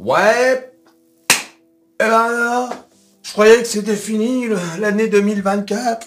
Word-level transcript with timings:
Ouais. 0.00 0.72
Eh 2.02 2.04
ben 2.04 2.70
je 3.22 3.32
croyais 3.32 3.58
que 3.58 3.68
c'était 3.68 3.96
fini 3.96 4.48
l'année 4.78 5.08
2024. 5.08 6.06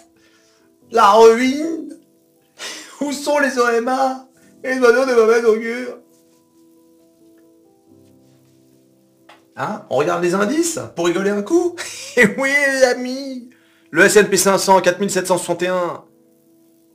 La 0.91 1.11
ruine. 1.11 1.93
Où 3.01 3.11
sont 3.11 3.37
les 3.37 3.59
OMA 3.59 4.27
Et 4.63 4.73
les 4.73 4.79
oiseaux 4.79 5.05
de 5.05 5.13
mauvaise 5.13 5.45
augure? 5.45 5.99
Hein? 9.55 9.85
On 9.91 9.97
regarde 9.97 10.23
les 10.23 10.33
indices 10.33 10.79
pour 10.95 11.05
rigoler 11.05 11.29
un 11.29 11.43
coup? 11.43 11.75
Et 12.17 12.25
oui 12.37 12.49
les 12.49 12.83
amis 12.85 13.49
Le 13.91 14.05
S&P 14.05 14.35
500 14.35 14.81
4761 14.81 16.05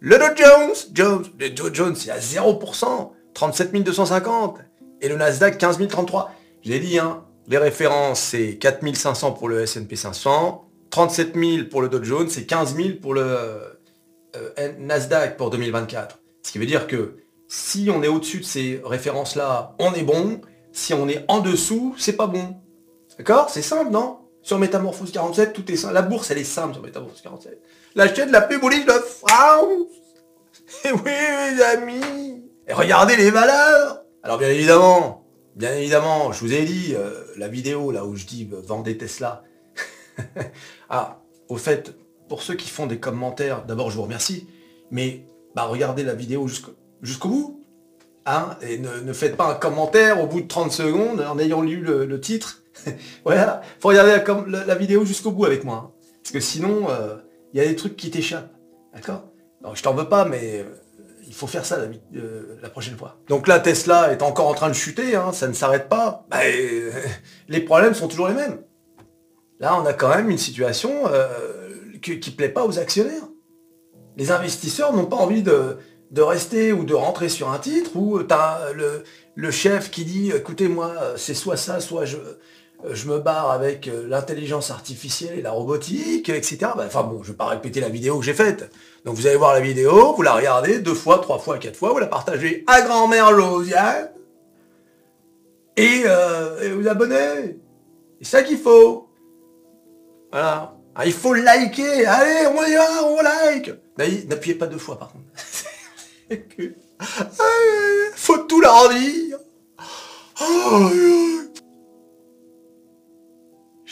le 0.01 0.17
Dow 0.17 0.27
Jones, 0.37 0.75
Jones, 0.95 1.25
le 1.41 1.51
Dow 1.51 1.75
Jones, 1.75 1.97
c'est 1.97 2.13
à 2.13 2.19
0%, 2.19 3.11
37 3.35 3.73
250. 3.73 4.59
Et 5.01 5.09
le 5.09 5.17
Nasdaq, 5.17 5.59
15 5.59 5.89
033. 5.89 6.31
Je 6.63 6.71
l'ai 6.71 6.81
dit, 6.81 6.99
hein, 6.99 7.25
les 7.47 7.59
références, 7.59 8.21
c'est 8.21 8.57
4 8.57 8.95
500 8.95 9.33
pour 9.33 9.49
le 9.49 9.63
S&P 9.63 9.97
500, 9.97 10.69
37 10.91 11.35
000 11.35 11.69
pour 11.71 11.83
le 11.83 11.89
Dow 11.89 12.03
Jones, 12.03 12.29
c'est 12.29 12.45
15 12.45 12.77
000 12.77 12.89
pour 13.01 13.15
le 13.15 13.23
euh, 13.23 14.73
Nasdaq 14.79 15.37
pour 15.37 15.51
2024. 15.51 16.19
Ce 16.43 16.53
qui 16.53 16.59
veut 16.59 16.67
dire 16.67 16.87
que 16.87 17.17
si 17.49 17.89
on 17.95 18.03
est 18.03 18.09
au-dessus 18.09 18.41
de 18.41 18.45
ces 18.45 18.81
références-là, 18.85 19.75
on 19.79 19.95
est 19.95 20.03
bon. 20.03 20.41
Si 20.73 20.93
on 20.93 21.09
est 21.09 21.25
en 21.29 21.41
dessous, 21.41 21.95
c'est 21.99 22.13
pas 22.13 22.27
bon. 22.27 22.57
D'accord? 23.17 23.49
C'est 23.51 23.63
simple, 23.63 23.91
non? 23.91 24.19
Sur 24.43 24.59
Métamorphose 24.59 25.11
47, 25.11 25.53
tout 25.53 25.71
est 25.73 25.77
simple. 25.77 25.95
La 25.95 26.03
bourse, 26.03 26.31
elle 26.31 26.39
est 26.39 26.45
simple 26.45 26.75
sur 26.75 26.83
Métamorphose 26.83 27.21
47. 27.23 27.61
La 27.95 28.15
chaîne 28.15 28.31
la 28.31 28.43
plus 28.43 28.61
bullish 28.61 28.85
de 28.85 28.93
France 28.93 29.89
Et 30.85 30.93
oui, 30.93 31.01
mes 31.05 31.63
amis 31.63 32.45
Et 32.67 32.73
regardez 32.73 33.17
les 33.17 33.31
valeurs 33.31 34.05
Alors 34.23 34.39
bien 34.39 34.49
évidemment, 34.49 35.18
bien 35.59 35.75
évidemment, 35.75 36.33
je 36.33 36.41
vous 36.41 36.55
ai 36.55 36.65
dit, 36.65 36.95
euh, 36.95 37.25
la 37.37 37.49
vidéo 37.49 37.91
là 37.91 38.07
où 38.07 38.15
je 38.17 38.25
dis 38.25 38.49
euh, 38.53 38.61
vendez 38.65 38.97
Tesla. 38.97 39.43
ah, 40.89 41.21
au 41.49 41.57
fait, 41.57 41.95
pour 42.29 42.43
ceux 42.43 42.55
qui 42.55 42.71
font 42.71 42.87
des 42.87 42.99
commentaires, 42.99 43.67
d'abord 43.67 43.91
je 43.91 43.97
vous 43.97 44.05
remercie, 44.05 44.47
mais 44.91 45.27
bah 45.55 45.65
regardez 45.65 46.05
la 46.05 46.15
vidéo 46.15 46.47
jusqu'au 47.03 47.29
bout. 47.29 47.55
Hein, 48.25 48.57
et 48.61 48.77
ne, 48.79 49.13
faites 49.15 49.39
pas 49.39 49.51
un 49.51 49.55
commentaire 49.55 50.23
au 50.23 50.27
bout 50.27 50.43
de 50.43 50.47
30 50.47 50.71
secondes 50.71 51.21
en 51.23 51.39
ayant 51.39 51.63
lu 51.63 51.81
le, 51.81 52.21
titre. 52.21 52.63
voilà, 53.25 53.63
faut 53.81 53.89
regarder 53.89 54.23
la, 54.49 54.65
la- 54.67 54.75
vidéo 54.75 55.07
jusqu'au 55.07 55.31
bout 55.31 55.47
avec 55.47 55.65
moi. 55.65 55.77
hein. 55.77 55.91
Parce 56.23 56.33
que 56.33 56.41
sinon, 56.41 56.91
euh, 56.91 57.17
il 57.55 57.59
y 57.59 57.65
a 57.65 57.67
des 57.67 57.75
trucs 57.75 57.97
qui 57.97 58.11
t'échappent. 58.11 58.53
D'accord? 58.95 59.25
Je 59.73 59.83
t'en 59.83 59.95
veux 59.95 60.11
pas, 60.11 60.27
mais 60.27 60.67
il 61.29 61.35
faut 61.35 61.47
faire 61.47 61.67
ça 61.67 61.77
euh, 62.17 62.57
la 62.63 62.71
prochaine 62.71 62.97
fois. 62.97 63.19
Donc 63.29 63.47
là, 63.47 63.61
Tesla 63.61 64.13
est 64.13 64.23
encore 64.23 64.49
en 64.49 64.55
train 64.55 64.69
de 64.69 64.75
chuter, 64.75 65.15
hein, 65.15 65.33
ça 65.33 65.47
ne 65.47 65.53
s'arrête 65.53 65.89
pas. 65.89 66.27
Bah, 66.31 66.39
euh, 66.45 66.91
les 67.49 67.61
problèmes 67.61 67.95
sont 67.95 68.09
toujours 68.09 68.29
les 68.29 68.35
mêmes. 68.35 68.59
Là, 69.61 69.79
on 69.81 69.85
a 69.85 69.93
quand 69.93 70.09
même 70.09 70.31
une 70.31 70.39
situation 70.39 70.91
euh, 71.09 71.29
qui, 72.01 72.19
qui 72.19 72.31
plaît 72.31 72.49
pas 72.49 72.65
aux 72.65 72.79
actionnaires. 72.79 73.29
Les 74.17 74.31
investisseurs 74.31 74.95
n'ont 74.95 75.05
pas 75.05 75.17
envie 75.17 75.43
de, 75.43 75.77
rester 76.17 76.73
ou 76.73 76.85
de 76.85 76.95
rentrer 76.95 77.29
sur 77.29 77.51
un 77.51 77.59
titre 77.59 77.95
où 77.95 78.23
tu 78.23 78.35
as 78.35 78.73
le, 78.75 79.05
le 79.35 79.51
chef 79.51 79.91
qui 79.91 80.05
dit 80.05 80.33
écoutez 80.33 80.67
moi 80.67 80.93
c'est 81.17 81.35
soit 81.35 81.57
ça, 81.57 81.79
soit 81.79 82.05
je, 82.05 82.17
je 82.85 83.09
me 83.09 83.19
barre 83.19 83.51
avec 83.51 83.89
euh, 83.89 84.07
l'intelligence 84.09 84.71
artificielle 84.71 85.39
et 85.39 85.43
la 85.43 85.51
robotique, 85.51 86.29
etc. 86.29 86.59
Bah, 86.77 86.85
Enfin 86.87 87.03
bon, 87.03 87.23
je 87.23 87.33
vais 87.33 87.37
pas 87.37 87.47
répéter 87.47 87.81
la 87.81 87.89
vidéo 87.89 88.19
que 88.19 88.25
j'ai 88.25 88.35
faite. 88.35 88.71
Donc 89.05 89.17
vous 89.17 89.27
allez 89.27 89.37
voir 89.37 89.53
la 89.53 89.61
vidéo, 89.61 90.15
vous 90.15 90.23
la 90.23 90.35
regardez 90.35 90.79
deux 90.79 90.95
fois, 90.95 91.19
trois 91.19 91.39
fois, 91.39 91.59
quatre 91.59 91.77
fois, 91.77 91.93
vous 91.93 91.99
la 91.99 92.07
partagez 92.07 92.65
à 92.67 92.83
grand-mère 92.83 93.35
Josiane 93.35 94.11
et, 95.77 96.03
euh, 96.07 96.63
et 96.63 96.71
vous 96.71 96.87
abonnez. 96.89 97.59
C'est 98.21 98.29
ça 98.29 98.43
qu'il 98.43 98.59
faut. 98.59 99.09
Voilà. 100.31 100.75
Ah, 100.95 101.07
il 101.07 101.13
faut 101.13 101.35
liker. 101.35 102.07
Allez, 102.07 102.49
on 102.49 102.65
y 102.65 102.75
va, 102.75 103.05
on 103.05 103.23
like. 103.23 103.71
N'appuyez 104.29 104.57
pas 104.57 104.67
deux 104.67 104.79
fois 104.79 104.99
par 104.99 105.13
contre. 105.13 105.25
Faut 108.17 108.39
tout 108.39 108.61
leur 108.61 108.89
dire. 108.89 109.39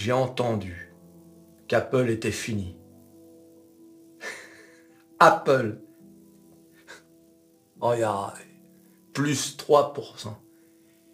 J'ai 0.07 0.13
entendu 0.13 0.95
qu'Apple 1.67 2.11
était 2.11 2.31
fini. 2.31 2.79
Apple. 5.19 5.81
Regardez. 7.81 8.45
Plus 9.13 9.57
3%. 9.57 10.29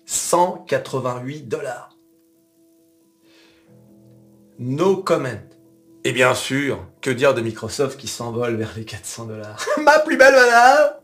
188 0.05 1.49
dollars. 1.49 1.97
No 4.59 4.99
comment. 4.99 5.41
Et 6.05 6.13
bien 6.13 6.35
sûr, 6.35 6.87
que 7.01 7.09
dire 7.09 7.33
de 7.33 7.41
Microsoft 7.41 7.99
qui 7.99 8.09
s'envole 8.09 8.57
vers 8.57 8.75
les 8.77 8.85
400 8.85 9.25
dollars? 9.25 9.67
Ma 9.83 10.01
plus 10.01 10.19
belle 10.19 10.35
madame 10.35 10.97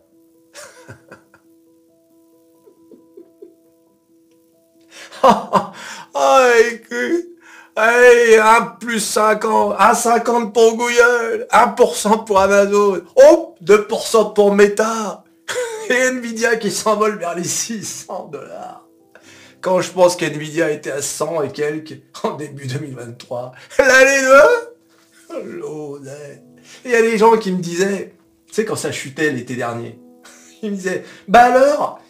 Oh, 6.15 6.41
écoute 6.71 7.38
Allez, 7.81 8.37
1 8.37 8.77
plus 8.81 8.99
50, 8.99 9.79
1,50 9.79 10.51
pour 10.51 10.77
Google, 10.77 11.47
1% 11.49 12.25
pour 12.25 12.41
Amazon, 12.41 13.03
oh, 13.15 13.55
2% 13.63 14.35
pour 14.35 14.53
Meta, 14.53 15.23
et 15.89 16.09
Nvidia 16.09 16.57
qui 16.57 16.73
s'envole 16.73 17.21
vers 17.21 17.37
les 17.37 17.45
600 17.45 18.31
dollars. 18.33 18.85
Quand 19.61 19.81
je 19.81 19.93
pense 19.93 20.17
qu'Nvidia 20.17 20.73
était 20.73 20.91
à 20.91 21.01
100 21.01 21.43
et 21.43 21.53
quelques 21.53 22.01
en 22.25 22.33
début 22.33 22.67
2023, 22.67 23.53
l'année 23.79 24.23
de 24.23 25.59
l'oseille. 25.61 26.43
Il 26.85 26.91
y 26.91 26.97
a 26.97 27.03
des 27.03 27.17
gens 27.17 27.37
qui 27.37 27.53
me 27.53 27.61
disaient, 27.61 28.17
tu 28.49 28.55
sais 28.55 28.65
quand 28.65 28.75
ça 28.75 28.91
chutait 28.91 29.31
l'été 29.31 29.55
dernier, 29.55 30.01
ils 30.63 30.73
me 30.73 30.75
disaient, 30.75 31.05
bah 31.29 31.45
alors, 31.45 32.01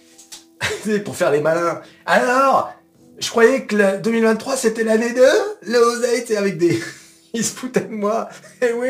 pour 1.04 1.14
faire 1.14 1.30
les 1.30 1.42
malins, 1.42 1.82
alors, 2.06 2.72
je 3.18 3.28
croyais 3.30 3.66
que 3.66 3.76
le 3.76 3.98
2023 3.98 4.56
c'était 4.56 4.84
l'année 4.84 5.12
de 5.12 5.26
l'oseille, 5.70 6.24
c'est 6.26 6.36
avec 6.36 6.56
des... 6.58 6.78
Ils 7.34 7.44
se 7.44 7.52
foutaient 7.54 7.82
de 7.82 7.92
moi. 7.92 8.28
Et 8.62 8.72
oui, 8.72 8.88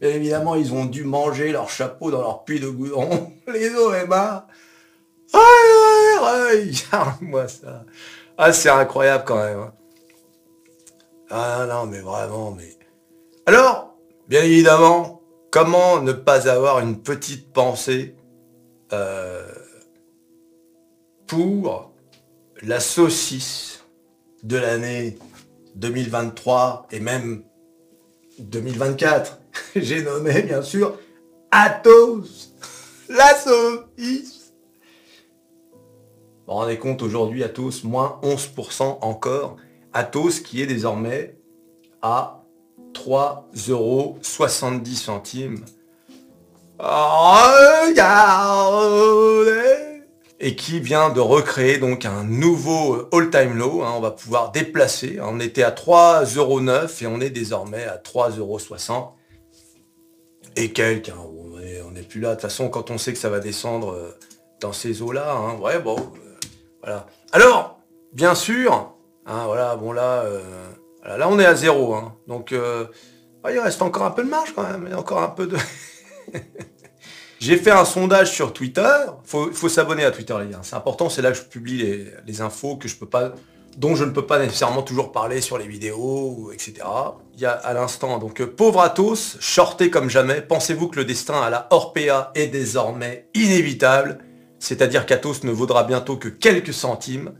bien 0.00 0.10
évidemment, 0.10 0.56
ils 0.56 0.72
ont 0.74 0.84
dû 0.84 1.04
manger 1.04 1.52
leur 1.52 1.70
chapeau 1.70 2.10
dans 2.10 2.20
leur 2.20 2.44
puits 2.44 2.60
de 2.60 2.68
goudron. 2.68 3.32
Les 3.52 3.74
OMA. 3.74 4.46
Regarde-moi 5.32 7.48
ça. 7.48 7.84
Ah, 8.36 8.52
c'est 8.52 8.68
incroyable 8.68 9.24
quand 9.26 9.42
même. 9.42 9.58
hein. 9.58 9.72
Ah 11.30 11.66
non, 11.68 11.86
mais 11.86 12.00
vraiment, 12.00 12.50
mais... 12.52 12.76
Alors, 13.46 13.96
bien 14.28 14.42
évidemment, 14.42 15.22
comment 15.50 16.00
ne 16.00 16.12
pas 16.12 16.48
avoir 16.50 16.80
une 16.80 17.00
petite 17.02 17.52
pensée 17.52 18.14
euh, 18.92 19.46
pour 21.26 21.92
la 22.62 22.80
saucisse 22.80 23.84
de 24.42 24.56
l'année 24.56 25.18
2023 25.74 26.86
et 26.90 27.00
même 27.00 27.42
2024. 28.38 29.38
J'ai 29.76 30.02
nommé 30.02 30.42
bien 30.42 30.62
sûr 30.62 30.98
Athos, 31.50 32.24
la 33.08 33.34
saucisse. 33.34 34.52
Vous 36.46 36.52
rendez 36.52 36.78
compte 36.78 37.02
aujourd'hui 37.02 37.42
Athos, 37.42 37.82
moins 37.84 38.20
11% 38.22 38.98
encore. 39.02 39.56
Athos 39.92 40.40
qui 40.44 40.62
est 40.62 40.66
désormais 40.66 41.36
à 42.02 42.44
3,70 42.94 43.70
euros 43.70 44.18
centimes. 44.96 45.64
Regardez 46.78 48.16
et 50.38 50.54
qui 50.54 50.80
vient 50.80 51.08
de 51.10 51.20
recréer 51.20 51.78
donc 51.78 52.04
un 52.04 52.22
nouveau 52.24 53.08
all-time 53.12 53.56
low. 53.56 53.82
hein, 53.82 53.92
on 53.96 54.00
va 54.00 54.10
pouvoir 54.10 54.52
déplacer. 54.52 55.18
On 55.22 55.40
était 55.40 55.62
à 55.62 55.70
3,09€ 55.70 57.02
et 57.02 57.06
on 57.06 57.20
est 57.20 57.30
désormais 57.30 57.84
à 57.84 57.96
3,60€ 57.96 59.12
et 60.56 60.72
quelques. 60.72 61.10
on 61.16 61.58
est- 61.60 61.80
on 61.82 61.90
n'est 61.92 62.02
plus 62.02 62.20
là. 62.20 62.30
De 62.30 62.34
toute 62.34 62.42
façon, 62.42 62.68
quand 62.68 62.90
on 62.90 62.98
sait 62.98 63.12
que 63.12 63.18
ça 63.18 63.30
va 63.30 63.40
descendre 63.40 63.92
euh, 63.92 64.10
dans 64.60 64.72
ces 64.72 65.00
eaux-là, 65.02 65.32
hein, 65.32 65.56
ouais, 65.58 65.78
bon, 65.80 65.96
euh, 65.98 66.34
voilà. 66.82 67.06
Alors, 67.32 67.80
bien 68.12 68.34
sûr, 68.34 68.94
hein, 69.26 69.44
voilà, 69.46 69.76
bon 69.76 69.92
là, 69.92 70.22
euh, 70.24 70.40
là 71.16 71.28
on 71.28 71.38
est 71.38 71.46
à 71.46 71.54
zéro. 71.54 71.96
donc, 72.26 72.52
il 72.52 73.58
reste 73.60 73.80
encore 73.80 74.02
un 74.04 74.10
peu 74.10 74.22
de 74.24 74.28
marge 74.28 74.52
quand 74.54 74.64
même, 74.64 74.92
encore 74.96 75.22
un 75.22 75.28
peu 75.28 75.46
de... 75.46 75.56
J'ai 77.38 77.56
fait 77.56 77.70
un 77.70 77.84
sondage 77.84 78.32
sur 78.32 78.52
Twitter. 78.52 78.96
Faut, 79.24 79.52
faut 79.52 79.68
s'abonner 79.68 80.04
à 80.04 80.10
Twitter, 80.10 80.34
les 80.40 80.50
gars. 80.50 80.60
C'est 80.62 80.76
important. 80.76 81.08
C'est 81.08 81.22
là 81.22 81.32
que 81.32 81.36
je 81.36 81.42
publie 81.42 82.04
les, 82.26 82.40
infos 82.40 82.76
que 82.76 82.88
je 82.88 82.96
peux 82.96 83.08
pas, 83.08 83.32
dont 83.76 83.94
je 83.94 84.04
ne 84.04 84.10
peux 84.10 84.26
pas 84.26 84.38
nécessairement 84.38 84.82
toujours 84.82 85.12
parler 85.12 85.40
sur 85.40 85.58
les 85.58 85.66
vidéos, 85.66 86.50
etc. 86.52 86.74
Il 87.34 87.40
y 87.40 87.46
a 87.46 87.52
à 87.52 87.74
l'instant, 87.74 88.18
donc, 88.18 88.40
euh, 88.40 88.46
pauvre 88.46 88.80
Athos, 88.80 89.36
shorté 89.38 89.90
comme 89.90 90.08
jamais. 90.08 90.40
Pensez-vous 90.40 90.88
que 90.88 90.96
le 90.96 91.04
destin 91.04 91.40
à 91.40 91.50
la 91.50 91.68
Orpea 91.70 92.30
est 92.34 92.46
désormais 92.46 93.28
inévitable? 93.34 94.18
C'est-à-dire 94.58 95.04
qu'Athos 95.04 95.44
ne 95.44 95.50
vaudra 95.50 95.84
bientôt 95.84 96.16
que 96.16 96.28
quelques 96.28 96.72
centimes. 96.72 97.34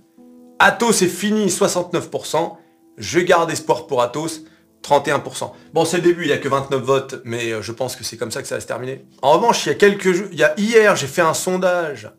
Atos 0.59 1.03
est 1.03 1.09
fini 1.09 1.47
69%. 1.47 2.57
Je 2.99 3.21
garde 3.21 3.51
espoir 3.51 3.87
pour 3.87 4.03
Atos. 4.03 4.43
31%. 4.87 5.53
Bon, 5.73 5.85
c'est 5.85 5.97
le 5.97 6.03
début, 6.03 6.23
il 6.23 6.29
n'y 6.29 6.33
a 6.33 6.39
que 6.39 6.49
29 6.49 6.81
votes, 6.83 7.21
mais 7.25 7.53
euh, 7.53 7.63
je 7.63 7.73
pense 7.73 7.97
que 7.97 8.05
c'est 8.05 8.17
comme 8.17 8.31
ça 8.31 8.43
que 8.43 8.49
ça 8.49 8.57
va 8.57 8.61
se 8.61 8.67
terminer. 8.67 9.05
En 9.23 9.33
revanche, 9.33 9.67
il 9.67 9.71
y 9.71 9.73
a 9.73 9.75
quelques 9.75 10.13
jours, 10.13 10.29
il 10.31 10.39
y 10.39 10.45
a 10.45 10.55
hier, 10.59 10.95
j'ai 10.97 11.07
fait 11.07 11.23
un 11.23 11.35
sondage 11.35 12.11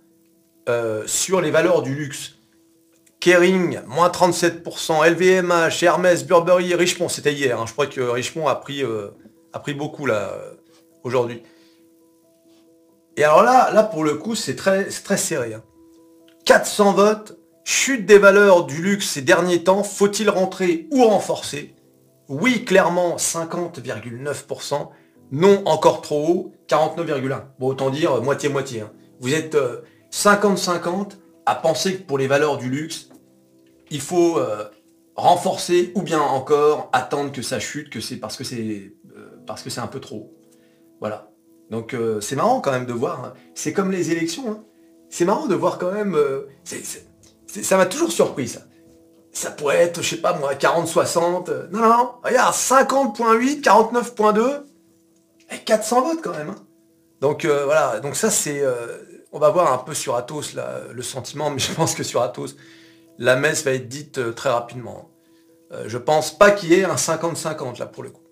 euh, 0.68 1.04
sur 1.08 1.42
les 1.42 1.52
valeurs 1.52 1.82
du 1.82 1.96
luxe. 1.96 2.34
Kering, 3.20 3.80
moins 3.88 4.10
37%, 4.10 5.10
LVMH, 5.10 5.84
Hermès, 5.84 6.26
Burberry, 6.26 6.76
Richemont, 6.76 7.10
c'était 7.10 7.34
hier. 7.34 7.60
Hein. 7.60 7.66
Je 7.66 7.74
crois 7.74 7.88
que 7.88 8.02
Richemont 8.02 8.48
a 8.48 8.56
pris, 8.56 8.84
euh, 8.84 9.10
a 9.54 9.60
pris 9.60 9.74
beaucoup 9.74 10.06
là 10.06 10.34
aujourd'hui. 11.04 11.42
Et 13.16 13.24
alors 13.24 13.42
là, 13.42 13.72
là 13.74 13.84
pour 13.84 14.04
le 14.04 14.16
coup, 14.16 14.36
c'est 14.36 14.56
très, 14.56 14.86
très 14.86 15.18
serré. 15.18 15.56
400 16.46 16.90
hein. 16.90 16.94
votes, 16.94 17.38
chute 17.64 18.06
des 18.06 18.20
valeurs 18.20 18.66
du 18.66 18.82
luxe 18.84 19.10
ces 19.10 19.22
derniers 19.22 19.64
temps, 19.64 19.84
faut-il 19.84 20.30
rentrer 20.30 20.88
ou 20.92 21.04
renforcer? 21.04 21.74
Oui, 22.30 22.66
clairement, 22.66 23.16
50,9%. 23.16 24.90
Non, 25.32 25.62
encore 25.66 26.02
trop 26.02 26.28
haut, 26.28 26.52
49,1%. 26.70 27.42
Bon, 27.60 27.68
autant 27.68 27.90
dire 27.90 28.22
moitié-moitié. 28.22 28.82
Hein. 28.82 28.92
Vous 29.20 29.34
êtes 29.34 29.58
50-50 30.12 30.88
euh, 30.88 31.04
à 31.46 31.56
penser 31.56 31.98
que 31.98 32.04
pour 32.04 32.18
les 32.18 32.28
valeurs 32.28 32.58
du 32.58 32.70
luxe, 32.70 33.10
il 33.90 34.02
faut 34.02 34.38
euh, 34.38 34.66
renforcer 35.18 35.92
ou 35.96 36.04
bien 36.04 36.22
encore 36.22 36.90
attendre 36.94 37.32
que 37.32 37.42
ça 37.42 37.60
chute, 37.60 37.90
que 37.90 38.00
c'est 38.00 38.18
parce 38.18 38.38
que 38.38 38.44
c'est 38.44 38.94
euh, 39.18 39.82
un 39.82 39.88
peu 39.88 40.00
trop. 40.00 40.34
Voilà. 41.00 41.32
Donc 41.70 41.94
euh, 41.94 42.22
c'est 42.22 42.36
marrant 42.36 42.62
quand 42.62 42.72
même 42.72 42.86
de 42.86 42.94
voir. 42.94 43.26
Hein. 43.26 43.34
C'est 43.56 43.74
comme 43.74 43.92
les 43.92 44.12
élections. 44.12 44.50
Hein. 44.50 44.64
C'est 45.10 45.26
marrant 45.26 45.48
de 45.48 45.56
voir 45.56 45.80
quand 45.80 45.92
même. 45.92 46.16
Euh, 46.16 46.48
ça 47.48 47.78
m'a 47.78 47.88
toujours 47.88 48.12
surpris 48.12 48.48
ça. 48.48 48.62
Ça 49.38 49.52
pourrait 49.52 49.84
être, 49.84 50.02
je 50.02 50.16
sais 50.16 50.18
pas 50.18 50.34
moi, 50.34 50.56
40-60. 50.56 51.52
Euh, 51.52 51.68
non, 51.70 51.82
non. 51.82 52.14
Regarde, 52.24 52.56
50.8, 52.56 53.62
49.2. 53.62 54.64
Et 55.52 55.60
400 55.60 56.02
votes 56.02 56.22
quand 56.24 56.32
même. 56.32 56.50
Hein. 56.50 56.66
Donc 57.22 57.46
voilà, 57.46 58.00
donc 58.00 58.16
ça 58.16 58.32
c'est. 58.32 58.64
on 59.32 59.40
va 59.40 59.50
voir 59.50 59.72
un 59.72 59.78
peu 59.78 59.94
sur 59.94 60.16
Athos 60.16 60.56
là, 60.56 60.82
le 60.92 61.04
sentiment, 61.04 61.52
mais 61.52 61.60
je 61.60 61.72
pense 61.72 61.94
que 61.94 62.04
sur 62.04 62.22
Athos, 62.22 62.56
la 63.20 63.36
messe 63.36 63.64
va 63.64 63.72
être 63.72 63.88
dite 63.88 64.36
très 64.36 64.50
rapidement. 64.50 65.10
je 65.86 65.98
pense 65.98 66.38
pas 66.38 66.52
qu'il 66.52 66.70
y 66.70 66.74
ait 66.74 66.84
un 66.84 66.96
50-50 66.96 67.80
là 67.80 67.86
pour 67.86 68.04
le 68.04 68.10
coup. 68.10 68.24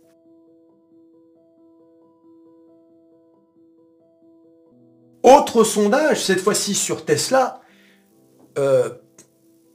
Autre 5.23 5.63
sondage, 5.63 6.23
cette 6.23 6.41
fois-ci 6.41 6.73
sur 6.75 7.05
Tesla. 7.05 7.61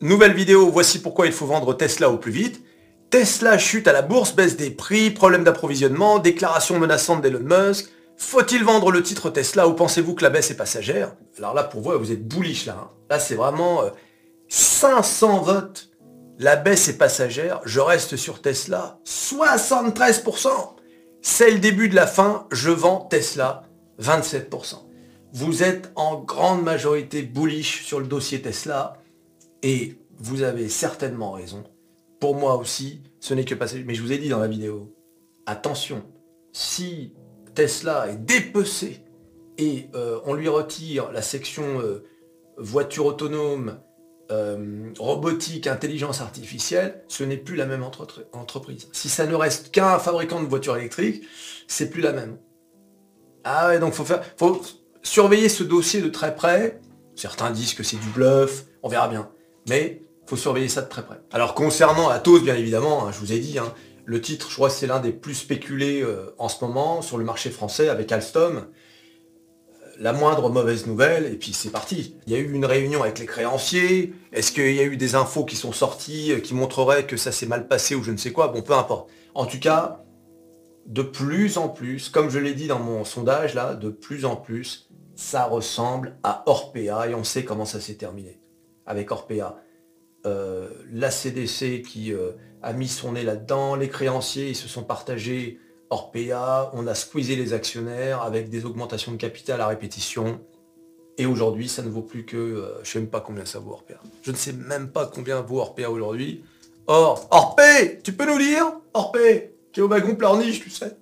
Nouvelle 0.03 0.33
vidéo, 0.33 0.71
voici 0.71 1.03
pourquoi 1.03 1.27
il 1.27 1.33
faut 1.33 1.45
vendre 1.45 1.75
Tesla 1.75 2.09
au 2.09 2.17
plus 2.17 2.33
vite. 2.33 2.65
Tesla 3.11 3.59
chute 3.59 3.87
à 3.87 3.93
la 3.93 4.01
bourse, 4.01 4.35
baisse 4.35 4.57
des 4.57 4.71
prix, 4.71 5.11
problème 5.11 5.45
d'approvisionnement, 5.45 6.19
déclaration 6.19 6.79
menaçante 6.79 7.21
d'Elon 7.21 7.41
Musk. 7.43 7.91
Faut-il 8.17 8.65
vendre 8.65 8.93
le 8.93 9.03
titre 9.03 9.29
Tesla 9.29 9.69
ou 9.69 9.75
pensez-vous 9.75 10.15
que 10.15 10.23
la 10.23 10.31
baisse 10.31 10.51
est 10.51 10.57
passagère? 10.57 11.15
Alors 11.37 11.53
là, 11.53 11.65
pour 11.65 11.83
vous, 11.83 11.99
vous 11.99 12.13
êtes 12.13 12.27
bullish 12.27 12.65
là. 12.65 12.79
Hein. 12.81 12.89
Là, 13.11 13.19
c'est 13.19 13.35
vraiment 13.35 13.83
500 14.49 15.37
euh, 15.37 15.41
votes. 15.41 15.91
La 16.39 16.57
baisse 16.57 16.89
est 16.89 16.97
passagère. 16.97 17.61
Je 17.67 17.81
reste 17.81 18.17
sur 18.17 18.41
Tesla. 18.41 18.99
73%. 19.05 20.49
C'est 21.21 21.51
le 21.51 21.59
début 21.59 21.91
de 21.91 21.95
la 21.95 22.07
fin. 22.07 22.47
Je 22.53 22.71
vends 22.71 23.01
Tesla. 23.01 23.65
27% 24.01 24.77
vous 25.33 25.63
êtes 25.63 25.93
en 25.95 26.19
grande 26.19 26.63
majorité 26.65 27.23
bullish 27.23 27.85
sur 27.85 28.01
le 28.01 28.07
dossier 28.07 28.43
Tesla 28.43 29.00
et 29.63 29.97
vous 30.19 30.43
avez 30.43 30.69
certainement 30.69 31.33
raison. 31.33 31.65
Pour 32.21 32.35
moi 32.35 32.57
aussi, 32.57 33.03
ce 33.21 33.35
n'est 33.35 33.45
que 33.45 33.55
passé. 33.55 33.83
Mais 33.87 33.95
je 33.95 34.03
vous 34.03 34.13
ai 34.13 34.19
dit 34.19 34.29
dans 34.29 34.39
la 34.39 34.49
vidéo, 34.49 34.95
attention, 35.47 36.05
si 36.53 37.15
Tesla 37.55 38.09
est 38.09 38.17
dépecé 38.17 39.05
et 39.59 39.89
euh, 39.95 40.21
on 40.25 40.35
lui 40.35 40.49
retire 40.49 41.11
la 41.13 41.23
section 41.23 41.81
euh, 41.81 42.05
voiture 42.57 43.07
autonome, 43.07 43.79
euh, 44.31 44.93
robotique, 44.99 45.67
intelligence 45.67 46.21
artificielle, 46.21 47.03
ce 47.09 47.25
n'est 47.25 47.37
plus 47.37 47.57
la 47.57 47.67
même 47.67 47.83
entreprise. 47.83 48.89
Si 48.93 49.09
ça 49.09 49.27
ne 49.27 49.35
reste 49.35 49.73
qu'un 49.73 49.99
fabricant 49.99 50.43
de 50.43 50.47
voitures 50.47 50.77
électriques, 50.77 51.25
c'est 51.67 51.91
plus 51.91 52.01
la 52.01 52.13
même. 52.13 52.39
Ah 53.45 53.69
ouais, 53.69 53.81
donc 53.81 53.93
faut 53.93 54.05
faire, 54.05 54.23
faut, 54.37 54.63
surveiller 55.03 55.49
ce 55.49 55.65
dossier 55.65 56.01
de 56.01 56.09
très 56.09 56.35
près. 56.35 56.81
Certains 57.17 57.51
disent 57.51 57.75
que 57.75 57.83
c'est 57.83 57.97
du 57.97 58.09
bluff, 58.09 58.67
on 58.83 58.89
verra 58.89 59.09
bien. 59.09 59.31
Mais 59.71 60.03
faut 60.27 60.37
surveiller 60.37 60.69
ça 60.69 60.83
de 60.83 60.89
très 60.89 61.05
près. 61.05 61.21
Alors 61.33 61.55
concernant 61.55 62.09
Atos, 62.09 62.43
bien 62.43 62.57
évidemment, 62.57 63.07
hein, 63.07 63.13
je 63.13 63.21
vous 63.21 63.33
ai 63.33 63.39
dit, 63.39 63.59
hein, 63.59 63.73
le 64.05 64.21
titre, 64.21 64.49
je 64.51 64.57
crois 64.57 64.69
c'est 64.69 64.89
l'un 64.89 64.99
des 64.99 65.13
plus 65.13 65.35
spéculés 65.35 66.03
euh, 66.03 66.35
en 66.39 66.49
ce 66.49 66.65
moment 66.65 67.03
sur 67.03 67.19
le 67.19 67.25
marché 67.25 67.51
français 67.51 67.89
avec 67.89 68.11
Alstom. 68.11 68.57
Euh, 68.57 68.61
la 70.01 70.13
moindre 70.13 70.51
mauvaise 70.51 70.89
nouvelle, 70.89 71.27
et 71.27 71.37
puis 71.37 71.53
c'est 71.53 71.71
parti. 71.71 72.17
Il 72.27 72.33
y 72.33 72.37
a 72.37 72.41
eu 72.41 72.53
une 72.53 72.65
réunion 72.65 73.05
avec 73.05 73.21
les 73.21 73.27
créanciers. 73.27 74.13
Est-ce 74.33 74.51
qu'il 74.51 74.75
y 74.75 74.81
a 74.81 74.85
eu 74.85 74.97
des 74.97 75.15
infos 75.15 75.45
qui 75.45 75.55
sont 75.55 75.73
sorties 75.73 76.33
euh, 76.33 76.41
qui 76.41 76.55
montreraient 76.55 77.07
que 77.07 77.17
ça 77.17 77.31
s'est 77.31 77.47
mal 77.47 77.69
passé 77.69 77.95
ou 77.95 78.03
je 78.03 78.11
ne 78.11 78.17
sais 78.17 78.33
quoi? 78.33 78.49
Bon, 78.49 78.63
peu 78.63 78.73
importe. 78.73 79.09
En 79.35 79.47
tout 79.47 79.61
cas, 79.61 80.03
de 80.87 81.03
plus 81.03 81.59
en 81.59 81.69
plus, 81.69 82.09
comme 82.09 82.29
je 82.29 82.41
l'ai 82.41 82.55
dit 82.55 82.67
dans 82.67 82.81
mon 82.81 83.05
sondage 83.05 83.55
là, 83.55 83.75
de 83.75 83.91
plus 83.91 84.25
en 84.25 84.35
plus, 84.35 84.91
ça 85.15 85.45
ressemble 85.45 86.19
à 86.25 86.43
Orpea 86.47 87.09
et 87.09 87.15
on 87.15 87.23
sait 87.23 87.45
comment 87.45 87.65
ça 87.67 87.81
s'est 87.81 87.95
terminé 87.95 88.40
avec 88.91 89.13
Orpea. 89.13 89.57
Euh, 90.27 90.69
la 90.93 91.11
CDC 91.11 91.83
qui 91.83 92.13
euh, 92.13 92.33
a 92.61 92.73
mis 92.73 92.89
son 92.89 93.13
nez 93.13 93.23
là-dedans, 93.23 93.77
les 93.77 93.89
créanciers 93.89 94.51
ils 94.51 94.57
se 94.57 94.69
sont 94.69 94.83
partagés 94.83 95.59
Orpea, 95.89 96.71
on 96.75 96.87
a 96.87 96.95
squeezé 96.95 97.37
les 97.37 97.53
actionnaires 97.53 98.23
avec 98.23 98.51
des 98.51 98.67
augmentations 98.67 99.13
de 99.13 99.17
capital 99.17 99.61
à 99.61 99.69
répétition. 99.69 100.41
Et 101.19 101.27
aujourd'hui, 101.27 101.69
ça 101.69 101.83
ne 101.83 101.89
vaut 101.89 102.03
plus 102.03 102.25
que... 102.25 102.37
Euh, 102.37 102.75
je 102.77 102.81
ne 102.81 102.85
sais 102.85 102.99
même 103.01 103.11
pas 103.11 103.21
combien 103.21 103.45
ça 103.45 103.61
vaut 103.61 103.73
Orpea. 103.73 104.01
Je 104.23 104.31
ne 104.31 104.37
sais 104.37 104.53
même 104.53 104.91
pas 104.91 105.07
combien 105.07 105.41
vaut 105.41 105.61
Orpea 105.61 105.87
aujourd'hui. 105.91 106.45
Or, 106.87 107.29
Orpé, 107.31 108.01
tu 108.03 108.13
peux 108.13 108.27
nous 108.27 108.39
dire 108.39 108.73
Orpé, 108.93 109.55
qui 109.73 109.81
est 109.81 109.83
au 109.83 109.89
wagon 109.89 110.17
pleurniche, 110.17 110.61
tu 110.61 110.71
sais. 110.71 110.97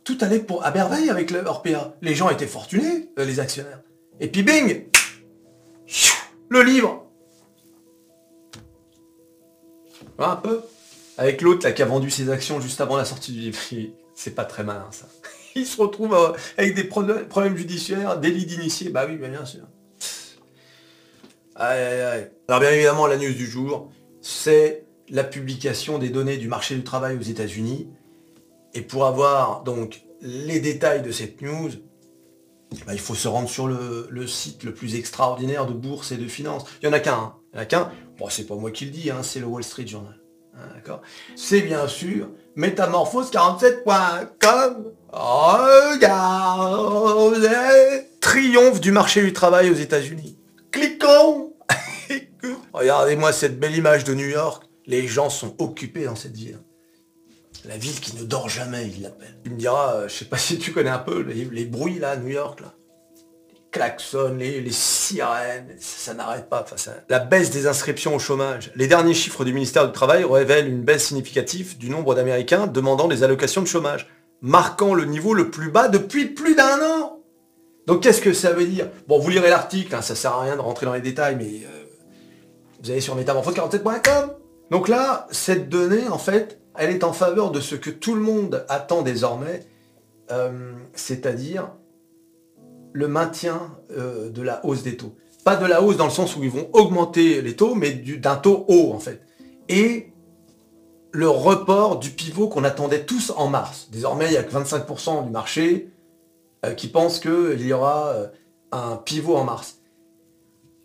Tout 0.03 0.17
allait 0.21 0.39
pour 0.39 0.65
à 0.65 0.71
merveille 0.71 1.09
avec 1.09 1.31
le 1.31 1.45
Orpea. 1.45 1.95
Les 2.01 2.15
gens 2.15 2.29
étaient 2.29 2.47
fortunés, 2.47 3.09
les 3.17 3.39
actionnaires. 3.41 3.81
Et 4.21 4.29
puis 4.29 4.43
bing 4.43 4.85
le 6.49 6.63
livre. 6.63 7.06
Un 10.25 10.35
peu. 10.35 10.61
avec 11.17 11.41
l'autre 11.41 11.65
là 11.65 11.71
qui 11.71 11.81
a 11.81 11.85
vendu 11.85 12.09
ses 12.09 12.29
actions 12.29 12.59
juste 12.61 12.81
avant 12.81 12.97
la 12.97 13.05
sortie 13.05 13.31
du 13.31 13.39
livre. 13.39 13.57
C'est 14.15 14.35
pas 14.35 14.45
très 14.45 14.63
malin 14.63 14.87
ça. 14.91 15.07
Il 15.55 15.65
se 15.65 15.81
retrouve 15.81 16.13
euh, 16.13 16.33
avec 16.57 16.75
des 16.75 16.83
problèmes 16.83 17.57
judiciaires, 17.57 18.19
délit 18.19 18.45
d'initié. 18.45 18.89
Bah 18.89 19.07
oui, 19.07 19.17
bien 19.17 19.45
sûr. 19.45 19.63
Aïe, 21.55 21.79
aïe, 21.79 22.01
aïe. 22.01 22.31
Alors 22.47 22.59
bien 22.59 22.69
évidemment, 22.69 23.07
la 23.07 23.17
news 23.17 23.33
du 23.33 23.47
jour, 23.47 23.91
c'est 24.21 24.85
la 25.09 25.23
publication 25.23 25.97
des 25.97 26.09
données 26.09 26.37
du 26.37 26.47
marché 26.47 26.75
du 26.75 26.83
travail 26.83 27.17
aux 27.17 27.21
États-Unis. 27.21 27.87
Et 28.73 28.81
pour 28.81 29.05
avoir 29.05 29.63
donc 29.63 30.03
les 30.21 30.59
détails 30.59 31.01
de 31.01 31.11
cette 31.11 31.41
news, 31.41 31.71
bah, 32.85 32.93
il 32.93 32.99
faut 32.99 33.15
se 33.15 33.27
rendre 33.27 33.49
sur 33.49 33.67
le, 33.67 34.27
site 34.27 34.63
le 34.63 34.73
plus 34.73 34.95
extraordinaire 34.95 35.65
de 35.65 35.73
bourse 35.73 36.11
et 36.11 36.17
de 36.17 36.27
finance. 36.27 36.65
Il 36.81 36.87
n'y 36.87 36.93
en 36.93 36.97
a 36.97 36.99
qu'un. 36.99 37.13
Hein. 37.13 37.35
Qu'un. 37.65 37.91
Bon, 38.17 38.29
c'est 38.29 38.45
pas 38.45 38.55
moi 38.55 38.71
qui 38.71 38.85
le 38.85 38.91
dis, 38.91 39.11
hein, 39.11 39.23
c'est 39.23 39.39
le 39.39 39.45
Wall 39.45 39.63
Street 39.63 39.87
Journal. 39.87 40.19
Hein, 40.55 40.67
d'accord? 40.75 41.01
C'est 41.35 41.61
bien 41.61 41.87
sûr 41.87 42.29
métamorphose47.com. 42.57 44.91
Regardez 45.11 46.17
Triomphe 48.19 48.81
du 48.81 48.91
marché 48.91 49.23
du 49.23 49.31
travail 49.33 49.69
aux 49.69 49.75
États-Unis. 49.75 50.37
Cliquons 50.71 51.53
Regardez-moi 52.73 53.31
cette 53.31 53.59
belle 53.59 53.75
image 53.75 54.03
de 54.03 54.13
New 54.13 54.27
York. 54.27 54.63
Les 54.85 55.07
gens 55.07 55.29
sont 55.29 55.55
occupés 55.59 56.05
dans 56.05 56.15
cette 56.15 56.35
ville. 56.35 56.59
La 57.65 57.77
ville 57.77 57.99
qui 57.99 58.15
ne 58.15 58.23
dort 58.23 58.49
jamais, 58.49 58.87
il 58.87 59.01
l'appelle. 59.01 59.35
Tu 59.43 59.49
me 59.49 59.57
diras, 59.57 59.95
euh, 59.95 60.07
je 60.07 60.13
sais 60.13 60.25
pas 60.25 60.37
si 60.37 60.57
tu 60.57 60.71
connais 60.71 60.89
un 60.89 60.99
peu 60.99 61.21
les, 61.21 61.65
bruits 61.65 61.99
là, 61.99 62.15
New 62.15 62.29
York, 62.29 62.61
là. 62.61 62.73
Les 63.77 63.83
klaxons, 63.83 64.35
les, 64.39 64.71
sirènes, 64.71 65.75
ça, 65.79 66.15
n'arrête 66.15 66.49
pas. 66.49 66.65
Enfin, 66.73 66.91
La 67.09 67.19
baisse 67.19 67.51
des 67.51 67.67
inscriptions 67.67 68.15
au 68.15 68.19
chômage. 68.19 68.71
Les 68.75 68.87
derniers 68.87 69.13
chiffres 69.13 69.45
du 69.45 69.53
ministère 69.53 69.85
du 69.85 69.93
Travail 69.93 70.23
révèlent 70.23 70.67
une 70.67 70.81
baisse 70.81 71.05
significative 71.05 71.77
du 71.77 71.91
nombre 71.91 72.15
d'Américains 72.15 72.65
demandant 72.65 73.07
des 73.07 73.21
allocations 73.21 73.61
de 73.61 73.67
chômage, 73.67 74.07
marquant 74.41 74.95
le 74.95 75.05
niveau 75.05 75.35
le 75.35 75.51
plus 75.51 75.69
bas 75.69 75.89
depuis 75.89 76.25
plus 76.25 76.55
d'un 76.55 76.81
an. 76.81 77.19
Donc 77.85 78.01
qu'est-ce 78.01 78.19
que 78.19 78.33
ça 78.33 78.51
veut 78.51 78.65
dire? 78.65 78.89
Bon, 79.07 79.19
vous 79.19 79.29
lirez 79.29 79.51
l'article, 79.51 79.93
hein, 79.93 80.01
ça 80.01 80.15
sert 80.15 80.33
à 80.33 80.41
rien 80.41 80.55
de 80.55 80.61
rentrer 80.61 80.87
dans 80.87 80.93
les 80.93 81.01
détails, 81.01 81.35
mais 81.35 81.45
euh, 81.63 81.85
vous 82.83 82.89
allez 82.89 83.01
sur 83.01 83.15
métamorphose47.com. 83.15 84.31
Donc 84.71 84.87
là, 84.87 85.27
cette 85.29 85.69
donnée, 85.69 86.07
en 86.09 86.17
fait, 86.17 86.59
elle 86.75 86.89
est 86.89 87.03
en 87.03 87.13
faveur 87.13 87.51
de 87.51 87.59
ce 87.59 87.75
que 87.75 87.91
tout 87.91 88.15
le 88.15 88.21
monde 88.21 88.65
attend 88.69 89.03
désormais, 89.03 89.67
euh, 90.31 90.71
c'est-à-dire 90.95 91.69
le 92.93 93.07
maintien 93.07 93.77
euh, 93.97 94.29
de 94.29 94.41
la 94.41 94.65
hausse 94.65 94.83
des 94.83 94.97
taux. 94.97 95.15
Pas 95.43 95.55
de 95.55 95.65
la 95.65 95.81
hausse 95.81 95.97
dans 95.97 96.05
le 96.05 96.11
sens 96.11 96.35
où 96.35 96.43
ils 96.43 96.49
vont 96.49 96.69
augmenter 96.73 97.41
les 97.41 97.55
taux, 97.55 97.75
mais 97.75 97.91
d'un 97.91 98.35
taux 98.35 98.65
haut 98.67 98.91
en 98.93 98.99
fait. 98.99 99.21
Et 99.69 100.11
le 101.11 101.29
report 101.29 101.99
du 101.99 102.09
pivot 102.09 102.47
qu'on 102.47 102.63
attendait 102.63 103.05
tous 103.05 103.31
en 103.35 103.47
mars. 103.47 103.87
Désormais, 103.91 104.25
il 104.25 104.31
n'y 104.31 104.37
a 104.37 104.43
que 104.43 104.53
25% 104.53 105.25
du 105.25 105.31
marché 105.31 105.89
euh, 106.65 106.73
qui 106.73 106.87
pense 106.87 107.19
qu'il 107.19 107.65
y 107.65 107.73
aura 107.73 108.13
un 108.71 108.97
pivot 108.97 109.35
en 109.35 109.43
mars. 109.43 109.79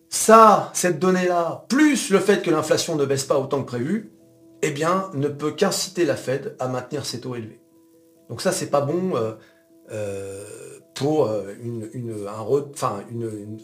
Ça, 0.08 0.70
cette 0.74 0.98
donnée-là, 0.98 1.64
plus 1.68 2.10
le 2.10 2.18
fait 2.18 2.42
que 2.42 2.50
l'inflation 2.50 2.96
ne 2.96 3.04
baisse 3.04 3.24
pas 3.24 3.38
autant 3.38 3.62
que 3.62 3.68
prévu, 3.68 4.12
eh 4.60 4.70
bien, 4.70 5.10
ne 5.14 5.28
peut 5.28 5.52
qu'inciter 5.52 6.04
la 6.04 6.16
Fed 6.16 6.54
à 6.58 6.68
maintenir 6.68 7.04
ses 7.04 7.20
taux 7.20 7.34
élevés. 7.34 7.60
Donc 8.28 8.40
ça, 8.40 8.52
c'est 8.52 8.70
pas 8.70 8.82
bon 8.82 9.12
euh, 9.16 10.41
euh, 11.00 11.04
pour 11.04 11.28
euh, 11.28 11.54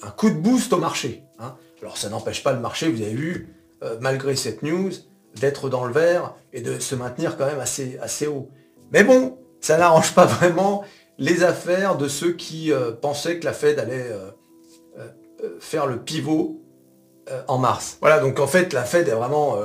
un, 0.03 0.11
coup 0.11 0.31
de 0.31 0.39
boost 0.39 0.73
au 0.73 0.79
marché. 0.79 1.25
Hein. 1.39 1.55
Alors 1.81 1.97
ça 1.97 2.09
n'empêche 2.09 2.43
pas 2.43 2.53
le 2.53 2.61
marché, 2.61 2.89
vous 2.89 3.03
avez 3.03 3.15
vu, 3.15 3.55
malgré 4.01 4.35
cette 4.35 4.63
news, 4.63 4.91
d'être 5.41 5.69
dans 5.69 5.85
le 5.85 5.93
vert 5.93 6.35
et 6.53 6.61
de 6.61 6.81
se 6.81 6.97
maintenir 6.97 7.37
quand 7.37 7.47
même 7.47 7.61
assez, 7.61 8.27
haut. 8.27 8.49
Mais 8.93 9.05
bon, 9.05 9.39
ça 9.61 9.79
n'arrange 9.79 10.13
pas 10.15 10.25
vraiment 10.27 10.85
les 11.19 11.45
affaires 11.45 11.97
de 11.97 12.09
ceux 12.09 12.33
qui 12.33 12.73
pensaient 13.01 13.39
que 13.39 13.45
la 13.45 13.53
Fed 13.53 13.79
allait 13.79 14.11
faire 15.61 15.87
le 15.87 16.03
pivot 16.03 16.61
en 17.47 17.59
mars. 17.59 17.99
Voilà, 18.01 18.19
donc 18.19 18.41
en 18.41 18.49
fait, 18.49 18.73
la 18.73 18.83
Fed 18.83 19.07
est 19.07 19.13
vraiment 19.13 19.57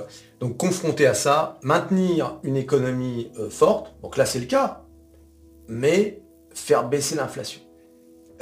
donc 0.44 0.58
confronté 0.58 1.08
à 1.08 1.14
ça, 1.14 1.58
maintenir 1.62 2.38
une 2.44 2.58
économie 2.58 3.32
euh, 3.40 3.50
forte, 3.50 3.96
donc 4.02 4.18
là 4.18 4.26
c'est 4.26 4.40
le 4.40 4.46
cas, 4.46 4.82
mais 5.70 6.22
faire 6.54 6.88
baisser 6.88 7.16
l'inflation. 7.16 7.62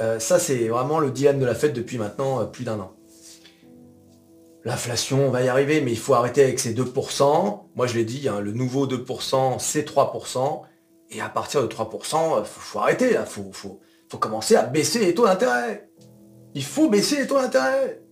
Euh, 0.00 0.18
ça 0.18 0.38
c'est 0.38 0.68
vraiment 0.68 0.98
le 0.98 1.10
dilemme 1.10 1.38
de 1.38 1.46
la 1.46 1.54
fête 1.54 1.72
depuis 1.72 1.98
maintenant 1.98 2.40
euh, 2.40 2.44
plus 2.44 2.64
d'un 2.64 2.80
an. 2.80 2.92
L'inflation, 4.64 5.26
on 5.26 5.30
va 5.30 5.42
y 5.42 5.48
arriver, 5.48 5.80
mais 5.80 5.90
il 5.90 5.98
faut 5.98 6.14
arrêter 6.14 6.42
avec 6.42 6.60
ces 6.60 6.72
2%. 6.72 7.62
Moi 7.74 7.86
je 7.86 7.94
l'ai 7.94 8.04
dit, 8.04 8.28
hein, 8.28 8.40
le 8.40 8.52
nouveau 8.52 8.86
2%, 8.86 9.58
c'est 9.58 9.86
3%. 9.88 10.62
Et 11.10 11.20
à 11.20 11.28
partir 11.28 11.62
de 11.62 11.66
3%, 11.66 12.40
il 12.40 12.44
faut, 12.44 12.78
arrêter, 12.78 13.10
il 13.10 13.26
faut, 13.26 13.50
faut, 13.52 13.80
faut 14.08 14.18
commencer 14.18 14.56
à 14.56 14.62
baisser 14.62 15.00
les 15.00 15.14
taux 15.14 15.26
d'intérêt. 15.26 15.90
Il 16.54 16.64
faut 16.64 16.88
baisser 16.88 17.16
les 17.16 17.26
taux 17.26 17.40
d'intérêt. 17.40 18.02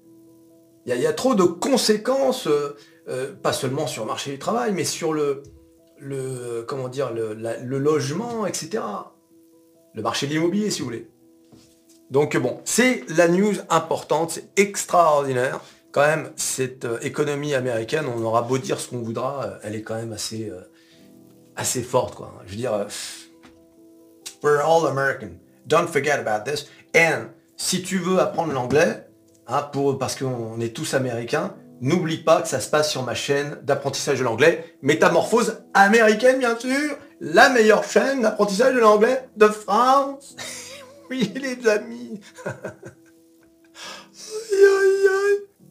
Il 0.86 0.96
y, 0.96 1.06
a 1.06 1.12
trop 1.12 1.34
de 1.34 1.44
conséquences 1.44 2.48
euh, 3.10 3.32
pas 3.42 3.52
seulement 3.52 3.86
sur 3.86 4.02
le 4.02 4.08
marché 4.08 4.30
du 4.30 4.38
travail, 4.38 4.72
mais 4.72 4.84
sur 4.84 5.12
le, 5.12 5.42
le 5.98 6.64
comment 6.66 6.88
dire, 6.88 7.12
le, 7.12 7.78
logement, 7.78 8.46
etc. 8.46 8.82
Le 9.94 10.02
marché 10.02 10.26
de 10.26 10.32
l'immobilier, 10.32 10.70
si 10.70 10.80
vous 10.80 10.86
voulez. 10.86 11.08
Donc 12.10 12.36
bon, 12.36 12.60
c'est 12.64 13.04
la 13.08 13.28
news 13.28 13.54
importante, 13.68 14.32
c'est 14.32 14.48
extraordinaire. 14.56 15.60
Quand 15.92 16.06
même, 16.06 16.30
cette 16.36 16.84
euh, 16.84 16.98
économie 17.02 17.54
américaine, 17.54 18.06
on 18.06 18.22
aura 18.22 18.42
beau 18.42 18.58
dire 18.58 18.78
ce 18.78 18.88
qu'on 18.88 18.98
voudra, 18.98 19.44
euh, 19.44 19.58
elle 19.64 19.74
est 19.74 19.82
quand 19.82 19.96
même 19.96 20.12
assez, 20.12 20.52
assez 21.56 21.82
forte. 21.82 22.14
Quoi. 22.14 22.32
Je 22.46 22.52
veux 22.52 22.56
dire, 22.56 22.86
we're 24.42 24.60
all 24.60 24.86
American. 24.86 25.30
Don't 25.66 25.88
forget 25.88 26.18
about 26.18 26.48
this. 26.48 26.68
And 26.94 27.26
si 27.56 27.82
tu 27.82 27.98
veux 27.98 28.20
apprendre 28.20 28.52
l'anglais, 28.52 29.06
hein, 29.48 29.62
pour, 29.72 29.98
parce 29.98 30.14
qu'on 30.14 30.60
est 30.60 30.74
tous 30.74 30.94
américains, 30.94 31.54
N'oublie 31.80 32.18
pas 32.18 32.42
que 32.42 32.48
ça 32.48 32.60
se 32.60 32.68
passe 32.68 32.90
sur 32.90 33.02
ma 33.02 33.14
chaîne 33.14 33.56
d'apprentissage 33.62 34.18
de 34.18 34.24
l'anglais, 34.24 34.76
Métamorphose 34.82 35.62
américaine 35.72 36.38
bien 36.38 36.58
sûr, 36.58 36.98
la 37.20 37.50
meilleure 37.50 37.84
chaîne 37.84 38.22
d'apprentissage 38.22 38.74
de 38.74 38.80
l'anglais 38.80 39.28
de 39.36 39.46
France. 39.46 40.36
oui 41.10 41.32
les 41.34 41.68
amis. 41.68 42.20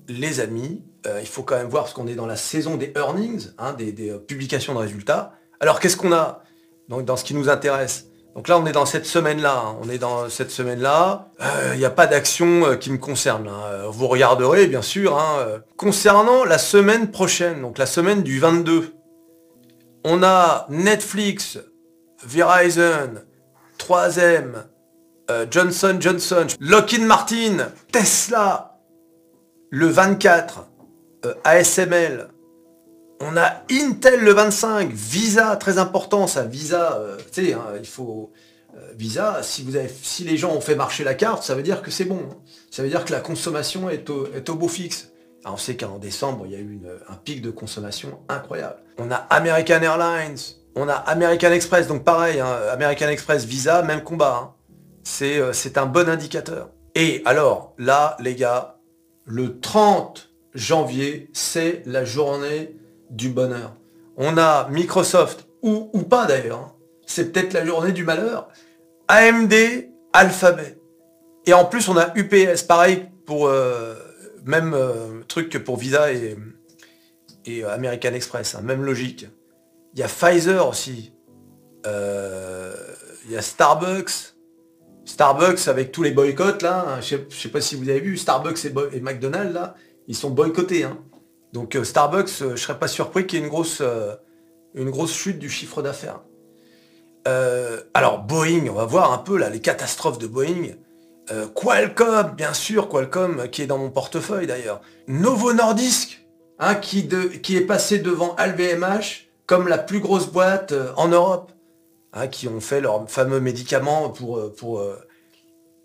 les 0.08 0.40
amis, 0.40 0.84
euh, 1.06 1.20
il 1.22 1.28
faut 1.28 1.44
quand 1.44 1.56
même 1.56 1.70
voir 1.70 1.84
parce 1.84 1.94
qu'on 1.94 2.08
est 2.08 2.16
dans 2.16 2.26
la 2.26 2.36
saison 2.36 2.78
des 2.78 2.92
earnings, 2.96 3.48
hein, 3.58 3.74
des, 3.74 4.10
euh, 4.10 4.18
publications 4.18 4.74
de 4.74 4.80
résultats. 4.80 5.34
Alors 5.60 5.80
qu'est-ce 5.80 5.98
qu'on 5.98 6.14
a 6.14 6.44
Donc 6.88 7.06
dans 7.06 7.16
ce 7.16 7.24
qui 7.24 7.34
nous 7.34 7.50
intéresse? 7.50 8.10
Donc 8.36 8.48
là, 8.48 8.58
on 8.58 8.66
est 8.66 8.72
dans 8.72 8.86
cette 8.86 9.06
semaine-là. 9.06 9.64
Hein. 9.66 9.76
On 9.82 9.90
est 9.90 9.98
dans 9.98 10.30
cette 10.30 10.52
semaine-là. 10.52 11.30
Il 11.40 11.46
euh, 11.46 11.76
n'y 11.76 11.86
a 11.86 11.90
pas 11.90 12.08
d'action 12.08 12.66
euh, 12.66 12.76
qui 12.76 12.92
me 12.92 12.98
concerne. 12.98 13.48
Hein. 13.48 13.88
Vous 13.90 14.08
regarderez, 14.08 14.68
bien 14.68 14.82
sûr. 14.82 15.18
Hein. 15.18 15.62
Concernant 15.78 16.46
la 16.46 16.58
semaine 16.58 17.12
prochaine, 17.12 17.62
donc 17.62 17.78
la 17.78 17.86
semaine 17.86 18.24
du 18.24 18.40
22, 18.40 18.94
on 20.04 20.24
a 20.24 20.66
Netflix, 20.70 21.60
Verizon, 22.26 23.22
3M, 23.78 24.66
Johnson 25.52 25.98
Johnson, 26.00 26.48
Lockheed 26.60 27.04
Martin, 27.04 27.72
Tesla, 27.92 28.80
le 29.70 29.88
24, 29.88 30.68
ASML, 31.44 32.30
on 33.22 33.36
a 33.38 33.64
Intel 33.70 34.22
le 34.22 34.32
25, 34.32 34.92
Visa, 34.92 35.56
très 35.58 35.78
important 35.78 36.28
ça, 36.28 36.44
Visa, 36.44 36.98
euh, 37.00 37.18
tu 37.32 37.46
sais, 37.46 37.54
hein, 37.54 37.66
il 37.80 37.88
faut... 37.88 38.32
Euh, 38.76 38.94
Visa, 38.96 39.42
si 39.42 40.24
les 40.24 40.38
gens 40.38 40.54
ont 40.54 40.62
fait 40.62 40.76
marcher 40.76 41.04
la 41.04 41.16
carte, 41.16 41.44
ça 41.44 41.56
veut 41.56 41.64
dire 41.64 41.82
que 41.82 41.90
c'est 41.90 42.06
bon. 42.06 42.20
Hein. 42.32 42.36
Ça 42.70 42.84
veut 42.84 42.90
dire 42.90 43.04
que 43.04 43.12
la 43.12 43.20
consommation 43.20 43.90
est 43.90 44.10
au, 44.12 44.28
est 44.32 44.48
au 44.50 44.56
beau 44.56 44.68
fixe. 44.68 45.09
On 45.46 45.58
sait 45.58 45.78
qu'en 45.78 45.98
décembre, 45.98 46.46
il 46.46 46.52
y 46.52 46.56
a 46.56 46.60
eu 46.60 46.82
un 47.08 47.16
pic 47.16 47.42
de 47.42 47.52
consommation 47.52 48.20
incroyable. 48.30 48.78
On 48.98 49.10
a 49.12 49.16
American 49.16 49.82
Airlines, 49.82 50.38
on 50.76 50.88
a 50.88 50.94
American 50.94 51.52
Express, 51.52 51.88
donc 51.88 52.04
pareil, 52.04 52.40
hein, 52.40 52.58
American 52.72 53.08
Express, 53.08 53.46
Visa, 53.46 53.82
même 53.82 54.04
combat. 54.04 54.56
Euh, 55.22 55.54
c'est 55.54 55.78
un 55.78 55.86
bon 55.86 56.10
indicateur. 56.10 56.70
Et 56.96 57.22
alors, 57.26 57.74
là, 57.78 58.18
les 58.20 58.36
gars, 58.36 58.78
le 59.26 59.60
30 59.60 60.30
janvier, 60.54 61.30
c'est 61.34 61.84
la 61.86 62.04
journée 62.06 62.76
du 63.10 63.30
bonheur. 63.30 63.74
On 64.18 64.38
a 64.38 64.68
Microsoft, 64.70 65.48
ou, 65.62 65.90
ou 65.94 66.04
pas 66.04 66.26
d'ailleurs, 66.26 66.60
hein. 66.60 66.74
c'est 67.06 67.32
peut-être 67.32 67.54
la 67.54 67.66
journée 67.66 67.92
du 67.92 68.04
malheur. 68.04 68.50
AMD, 69.08 69.54
Alphabet. 70.14 70.78
Et 71.46 71.54
en 71.54 71.66
plus, 71.66 71.90
on 71.90 71.98
a 71.98 72.12
UPS, 72.16 72.64
pareil 72.64 73.10
pour 73.26 73.48
euh, 73.48 73.96
même 74.46 74.74
euh, 74.74 75.22
truc 75.28 75.50
que 75.50 75.58
pour 75.58 75.78
Visa 75.78 76.12
et, 76.12 76.38
euh, 77.48 77.74
American 77.74 78.14
Express, 78.14 78.56
hein, 78.56 78.62
même 78.62 78.84
logique. 78.84 79.28
Il 79.94 80.00
y 80.00 80.04
a 80.04 80.08
Pfizer 80.08 80.68
aussi. 80.68 81.14
Il 81.86 83.32
y 83.32 83.38
a 83.38 83.42
Starbucks. 83.42 84.36
Starbucks 85.06 85.68
avec 85.68 85.92
tous 85.92 86.04
les 86.04 86.12
boycotts 86.12 86.62
là, 86.62 86.86
hein. 86.88 87.02
je, 87.02 87.16
sais, 87.16 87.28
sais 87.32 87.50
pas 87.50 87.62
si 87.62 87.76
vous 87.76 87.90
avez 87.90 88.00
vu, 88.00 88.16
Starbucks 88.16 88.64
et, 88.66 89.02
McDonald's 89.02 89.54
là, 89.54 89.76
ils 90.08 90.16
sont 90.16 90.30
boycottés. 90.30 90.86
Donc 91.54 91.76
euh, 91.76 91.84
Starbucks, 91.84 92.42
euh, 92.42 92.56
je 92.56 92.62
serais 92.62 92.78
pas 92.78 92.88
surpris 92.88 93.26
qu'il 93.26 93.40
y 93.40 93.42
ait 93.42 93.46
une 93.46 93.50
grosse, 93.50 93.82
euh, 93.82 94.16
Une 94.76 94.92
grosse 94.92 95.14
chute 95.14 95.40
du 95.40 95.50
chiffre 95.50 95.82
d'affaires. 95.82 96.22
Euh, 97.28 97.82
alors 97.94 98.20
Boeing, 98.20 98.70
on 98.70 98.74
va 98.74 98.86
voir 98.86 99.12
un 99.12 99.18
peu 99.18 99.38
là 99.38 99.50
les 99.50 99.60
catastrophes 99.60 100.20
de 100.20 100.28
Boeing. 100.28 100.76
Euh, 101.32 101.48
Qualcomm, 101.48 102.36
bien 102.36 102.54
sûr, 102.54 102.90
Qualcomm 102.90 103.48
qui 103.50 103.62
est 103.62 103.68
dans 103.68 103.78
mon 103.78 103.90
portefeuille 103.90 104.48
d'ailleurs. 104.48 104.82
Novo 105.08 105.54
Nordisk, 105.54 106.26
hein, 106.58 106.76
qui, 106.76 107.08
est 107.08 107.66
passé 107.68 108.00
devant 108.00 108.36
LVMH 108.38 109.28
comme 109.46 109.68
la 109.68 109.78
plus 109.78 110.00
grosse 110.00 110.28
boîte 110.28 110.72
euh, 110.72 110.92
en 110.96 111.08
Europe, 111.08 111.52
hein, 112.14 112.28
qui 112.28 112.48
ont 112.48 112.60
fait 112.60 112.82
leur 112.82 113.10
fameux 113.10 113.40
médicament 113.40 114.10
pour, 114.10 114.54
pour, 114.54 114.84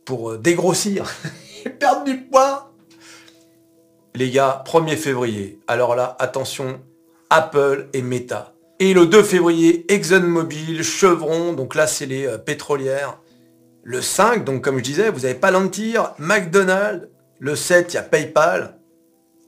pour 0.05 0.39
dégrossir 0.39 1.11
et 1.65 1.71
perdre 1.71 2.05
du 2.05 2.23
poids. 2.23 2.73
Les 4.15 4.31
gars, 4.31 4.63
1er 4.67 4.97
février. 4.97 5.59
Alors 5.67 5.97
là, 5.97 6.17
attention, 6.21 6.81
Apple 7.31 7.89
et 7.93 8.03
Meta. 8.03 8.55
Et 8.79 8.95
le 8.95 9.07
2 9.07 9.23
février, 9.23 9.85
ExxonMobil, 9.93 10.83
Chevron, 10.83 11.53
donc 11.53 11.75
là 11.75 11.87
c'est 11.87 12.07
les 12.07 12.27
euh, 12.27 12.39
pétrolières. 12.39 13.19
Le 13.87 14.00
5, 14.00 14.45
donc 14.45 14.64
comme 14.64 14.79
je 14.79 14.83
disais, 14.83 15.11
vous 15.11 15.26
avez 15.26 15.35
Palantir, 15.35 16.14
McDonald's. 16.19 17.07
Le 17.38 17.55
7, 17.55 17.93
il 17.93 17.97
y 17.97 17.99
a 17.99 18.03
PayPal. 18.03 18.79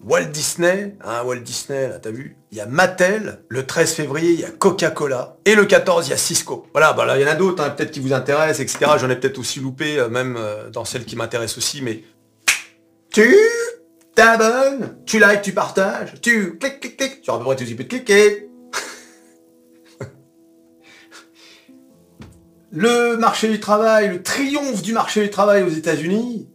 Walt 0.04 0.26
Disney, 0.26 0.94
hein, 1.02 1.22
Walt 1.24 1.36
Disney, 1.36 1.88
là, 1.88 1.98
t'as 1.98 2.10
vu 2.10 2.36
Il 2.52 2.58
y 2.58 2.60
a 2.60 2.66
Mattel. 2.66 3.40
Le 3.48 3.64
13 3.64 3.94
février, 3.94 4.32
il 4.32 4.40
y 4.40 4.44
a 4.44 4.50
Coca-Cola. 4.50 5.38
Et 5.46 5.54
le 5.54 5.64
14, 5.64 6.08
il 6.08 6.10
y 6.10 6.12
a 6.12 6.18
Cisco. 6.18 6.66
Voilà, 6.72 6.92
bah 6.92 7.06
là, 7.06 7.16
il 7.16 7.22
y 7.22 7.24
en 7.24 7.30
a 7.30 7.34
d'autres, 7.34 7.64
hein, 7.64 7.70
peut-être 7.70 7.92
qui 7.92 8.00
vous 8.00 8.12
intéressent, 8.12 8.60
etc. 8.60 8.92
J'en 9.00 9.08
ai 9.08 9.16
peut-être 9.16 9.38
aussi 9.38 9.58
loupé, 9.58 9.98
euh, 9.98 10.10
même 10.10 10.36
euh, 10.38 10.68
dans 10.68 10.84
celles 10.84 11.06
qui 11.06 11.16
m'intéressent 11.16 11.56
aussi, 11.56 11.80
mais... 11.80 12.04
Tu 13.10 13.34
t'abonnes, 14.14 14.98
tu 15.06 15.18
likes, 15.18 15.40
tu 15.40 15.52
partages, 15.52 16.12
tu 16.20 16.58
cliques, 16.58 16.80
cliques, 16.80 16.96
cliques. 16.98 17.22
Tu 17.22 17.30
auras 17.30 17.38
à 17.38 17.42
peu 17.42 17.54
près 17.54 17.64
tout 17.64 17.64
de 17.64 17.82
cliquer. 17.82 18.50
Le 22.76 23.16
marché 23.16 23.48
du 23.48 23.58
travail, 23.58 24.08
le 24.08 24.22
triomphe 24.22 24.82
du 24.82 24.92
marché 24.92 25.22
du 25.22 25.30
travail 25.30 25.62
aux 25.62 25.70
États-Unis. 25.70 26.46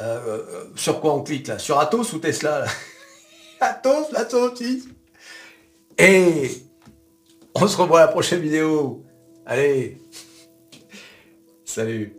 Euh, 0.00 0.20
euh, 0.26 0.64
sur 0.74 1.00
quoi 1.00 1.14
on 1.14 1.22
clique 1.22 1.48
là? 1.48 1.58
Sur 1.58 1.78
Atos 1.78 2.14
ou 2.14 2.18
Tesla? 2.18 2.64
Atos, 3.60 4.14
Atos, 4.14 4.58
Et 5.98 6.50
on 7.54 7.68
se 7.68 7.76
revoit 7.76 8.00
à 8.00 8.06
la 8.06 8.08
prochaine 8.08 8.40
vidéo. 8.40 9.04
Allez, 9.44 10.00
salut 11.66 12.17